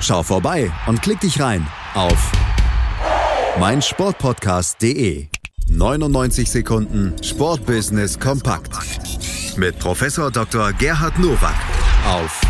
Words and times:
Schau 0.00 0.22
vorbei 0.22 0.70
und 0.86 1.02
klick 1.02 1.20
dich 1.20 1.40
rein 1.40 1.66
auf 1.94 2.32
meinsportpodcast.de. 3.58 5.26
99 5.68 6.50
Sekunden 6.50 7.14
Sportbusiness 7.22 8.18
kompakt 8.18 8.72
mit 9.56 9.78
Professor 9.78 10.30
Dr. 10.30 10.72
Gerhard 10.72 11.18
Nowak 11.18 11.54
auf 12.06 12.40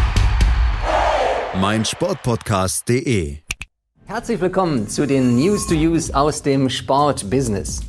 meinsportpodcast.de. 1.60 3.38
Herzlich 4.06 4.40
willkommen 4.40 4.88
zu 4.88 5.06
den 5.06 5.36
News 5.36 5.66
to 5.66 5.74
Use 5.74 6.14
aus 6.14 6.42
dem 6.42 6.68
Sportbusiness. 6.68 7.82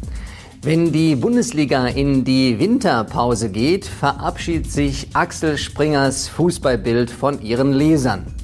Wenn 0.62 0.92
die 0.92 1.16
Bundesliga 1.16 1.88
in 1.88 2.24
die 2.24 2.60
Winterpause 2.60 3.50
geht, 3.50 3.86
verabschiedet 3.86 4.72
sich 4.72 5.08
Axel 5.14 5.58
Springers 5.58 6.28
Fußballbild 6.28 7.10
von 7.10 7.42
ihren 7.42 7.72
Lesern. 7.74 8.35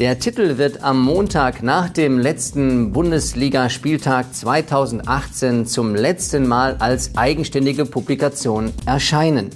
Der 0.00 0.18
Titel 0.18 0.58
wird 0.58 0.82
am 0.82 1.00
Montag 1.00 1.62
nach 1.62 1.88
dem 1.88 2.18
letzten 2.18 2.90
Bundesligaspieltag 2.90 4.34
2018 4.34 5.66
zum 5.66 5.94
letzten 5.94 6.48
Mal 6.48 6.74
als 6.80 7.16
eigenständige 7.16 7.86
Publikation 7.86 8.72
erscheinen. 8.86 9.50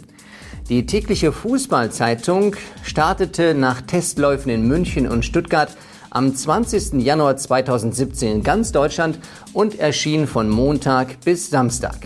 Die 0.68 0.86
tägliche 0.86 1.32
Fußballzeitung 1.32 2.54
startete 2.84 3.54
nach 3.54 3.80
Testläufen 3.80 4.52
in 4.52 4.68
München 4.68 5.08
und 5.08 5.24
Stuttgart 5.24 5.76
am 6.10 6.32
20. 6.32 7.02
Januar 7.02 7.36
2017 7.36 8.30
in 8.30 8.42
ganz 8.44 8.70
Deutschland 8.70 9.18
und 9.52 9.80
erschien 9.80 10.28
von 10.28 10.48
Montag 10.48 11.20
bis 11.24 11.50
Samstag. 11.50 11.96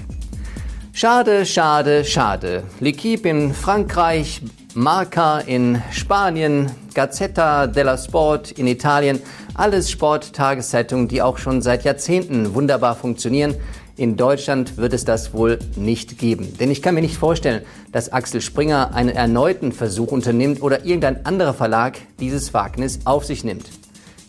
Schade, 0.94 1.44
schade, 1.44 2.02
schade. 2.06 2.62
L'Equipe 2.80 3.28
in 3.28 3.52
Frankreich, 3.52 4.40
Marca 4.74 5.40
in 5.40 5.82
Spanien, 5.90 6.70
Gazzetta 6.94 7.66
della 7.66 7.98
Sport 7.98 8.52
in 8.52 8.66
Italien, 8.66 9.20
alles 9.54 9.90
Sporttageszeitungen, 9.90 11.08
die 11.08 11.20
auch 11.20 11.36
schon 11.36 11.60
seit 11.60 11.84
Jahrzehnten 11.84 12.54
wunderbar 12.54 12.96
funktionieren. 12.96 13.54
In 13.96 14.16
Deutschland 14.16 14.78
wird 14.78 14.94
es 14.94 15.04
das 15.04 15.34
wohl 15.34 15.58
nicht 15.76 16.16
geben. 16.16 16.56
Denn 16.58 16.70
ich 16.70 16.80
kann 16.80 16.94
mir 16.94 17.02
nicht 17.02 17.18
vorstellen, 17.18 17.62
dass 17.92 18.12
Axel 18.12 18.40
Springer 18.40 18.94
einen 18.94 19.10
erneuten 19.10 19.72
Versuch 19.72 20.10
unternimmt 20.10 20.62
oder 20.62 20.86
irgendein 20.86 21.26
anderer 21.26 21.52
Verlag 21.52 21.98
dieses 22.18 22.54
Wagnis 22.54 23.00
auf 23.04 23.26
sich 23.26 23.44
nimmt. 23.44 23.66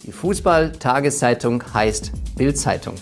Die 0.03 0.11
Fußball-Tageszeitung 0.11 1.63
heißt 1.73 2.11
Bildzeitung. 2.35 2.95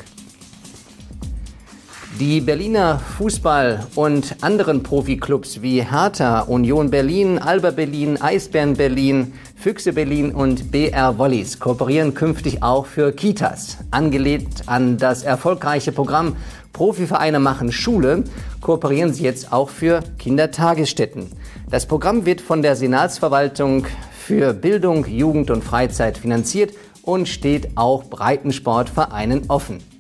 Die 2.21 2.39
Berliner 2.39 3.01
Fußball- 3.17 3.79
und 3.95 4.35
anderen 4.41 4.83
Profiklubs 4.83 5.63
wie 5.63 5.81
Hertha, 5.81 6.41
Union 6.41 6.91
Berlin, 6.91 7.39
Alba 7.39 7.71
Berlin, 7.71 8.21
Eisbären 8.21 8.75
Berlin, 8.75 9.33
Füchse 9.55 9.91
Berlin 9.91 10.31
und 10.31 10.69
BR 10.71 11.17
Wollies 11.17 11.59
kooperieren 11.59 12.13
künftig 12.13 12.61
auch 12.61 12.85
für 12.85 13.11
Kitas. 13.11 13.79
Angelehnt 13.89 14.69
an 14.69 14.99
das 14.99 15.23
erfolgreiche 15.23 15.91
Programm 15.91 16.35
Profivereine 16.73 17.39
machen 17.39 17.71
Schule, 17.71 18.23
kooperieren 18.61 19.11
sie 19.11 19.23
jetzt 19.23 19.51
auch 19.51 19.71
für 19.71 20.01
Kindertagesstätten. 20.19 21.25
Das 21.71 21.87
Programm 21.87 22.27
wird 22.27 22.39
von 22.39 22.61
der 22.61 22.75
Senatsverwaltung 22.75 23.87
für 24.11 24.53
Bildung, 24.53 25.07
Jugend 25.07 25.49
und 25.49 25.63
Freizeit 25.63 26.19
finanziert 26.19 26.75
und 27.01 27.27
steht 27.27 27.75
auch 27.77 28.03
Breitensportvereinen 28.03 29.45
offen. 29.47 29.90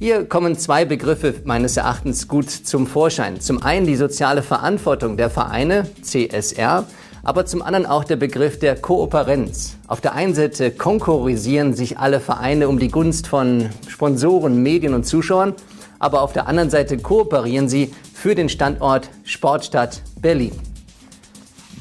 Hier 0.00 0.24
kommen 0.24 0.58
zwei 0.58 0.84
Begriffe 0.84 1.34
meines 1.44 1.76
Erachtens 1.76 2.26
gut 2.26 2.50
zum 2.50 2.88
Vorschein. 2.88 3.40
Zum 3.40 3.62
einen 3.62 3.86
die 3.86 3.94
soziale 3.94 4.42
Verantwortung 4.42 5.16
der 5.16 5.30
Vereine, 5.30 5.86
CSR, 6.02 6.84
aber 7.22 7.46
zum 7.46 7.62
anderen 7.62 7.86
auch 7.86 8.02
der 8.02 8.16
Begriff 8.16 8.58
der 8.58 8.74
Kooperenz. 8.74 9.76
Auf 9.86 10.00
der 10.00 10.14
einen 10.14 10.34
Seite 10.34 10.72
konkurrisieren 10.72 11.74
sich 11.74 11.96
alle 11.98 12.18
Vereine 12.18 12.68
um 12.68 12.80
die 12.80 12.88
Gunst 12.88 13.28
von 13.28 13.70
Sponsoren, 13.86 14.62
Medien 14.62 14.94
und 14.94 15.04
Zuschauern, 15.04 15.54
aber 16.00 16.22
auf 16.22 16.32
der 16.32 16.48
anderen 16.48 16.70
Seite 16.70 16.98
kooperieren 16.98 17.68
sie 17.68 17.94
für 18.12 18.34
den 18.34 18.48
Standort 18.48 19.08
Sportstadt 19.22 20.02
Berlin. 20.20 20.52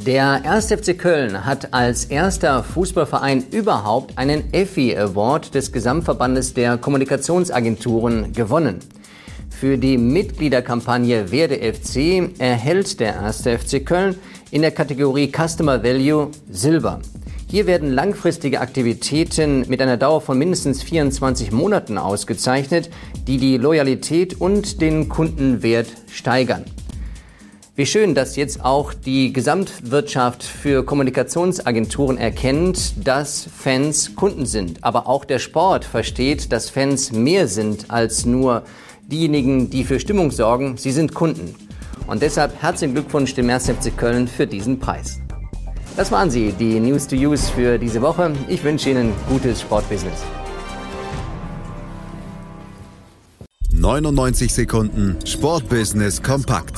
Der 0.01 0.43
1. 0.43 0.65
FC 0.65 0.97
Köln 0.97 1.45
hat 1.45 1.73
als 1.73 2.05
erster 2.05 2.61
Fußballverein 2.63 3.45
überhaupt 3.51 4.17
einen 4.17 4.51
EFI 4.51 4.97
Award 4.97 5.55
des 5.55 5.71
Gesamtverbandes 5.71 6.53
der 6.53 6.77
Kommunikationsagenturen 6.77 8.33
gewonnen. 8.33 8.79
Für 9.49 9.77
die 9.77 9.97
Mitgliederkampagne 9.97 11.31
Werde 11.31 11.55
FC 11.55 12.29
erhält 12.37 12.99
der 12.99 13.21
1. 13.21 13.43
FC 13.43 13.85
Köln 13.85 14.15
in 14.51 14.61
der 14.61 14.71
Kategorie 14.71 15.31
Customer 15.31 15.81
Value 15.81 16.31
Silber. 16.49 16.99
Hier 17.47 17.65
werden 17.65 17.91
langfristige 17.91 18.59
Aktivitäten 18.59 19.63
mit 19.69 19.81
einer 19.81 19.95
Dauer 19.95 20.19
von 20.19 20.37
mindestens 20.37 20.83
24 20.83 21.53
Monaten 21.53 21.97
ausgezeichnet, 21.97 22.89
die 23.25 23.37
die 23.37 23.57
Loyalität 23.57 24.41
und 24.41 24.81
den 24.81 25.07
Kundenwert 25.07 25.87
steigern. 26.11 26.65
Wie 27.75 27.87
schön, 27.87 28.13
dass 28.13 28.35
jetzt 28.35 28.63
auch 28.63 28.93
die 28.93 29.33
Gesamtwirtschaft 29.33 30.43
für 30.43 30.85
Kommunikationsagenturen 30.85 32.19
erkennt, 32.19 32.93
dass 33.03 33.47
Fans 33.51 34.15
Kunden 34.15 34.45
sind. 34.45 34.83
Aber 34.83 35.07
auch 35.07 35.25
der 35.25 35.39
Sport 35.39 35.83
versteht, 35.83 36.51
dass 36.51 36.69
Fans 36.69 37.11
mehr 37.11 37.47
sind 37.47 37.89
als 37.89 38.27
nur 38.27 38.61
diejenigen, 39.07 39.71
die 39.71 39.83
für 39.85 39.99
Stimmung 39.99 40.29
sorgen. 40.29 40.77
Sie 40.77 40.91
sind 40.91 41.15
Kunden. 41.15 41.55
Und 42.05 42.21
deshalb 42.21 42.61
herzlichen 42.61 42.93
Glückwunsch 42.93 43.33
dem 43.33 43.49
1. 43.49 43.71
FC 43.71 43.97
Köln 43.97 44.27
für 44.27 44.45
diesen 44.45 44.77
Preis. 44.77 45.19
Das 45.97 46.11
waren 46.11 46.29
sie, 46.29 46.51
die 46.51 46.79
News 46.79 47.07
to 47.07 47.15
Use 47.15 47.51
für 47.51 47.79
diese 47.79 48.03
Woche. 48.03 48.33
Ich 48.49 48.63
wünsche 48.63 48.91
Ihnen 48.91 49.13
gutes 49.27 49.61
Sportbusiness. 49.61 50.21
99 53.71 54.53
Sekunden 54.53 55.17
Sportbusiness 55.25 56.21
kompakt 56.21 56.77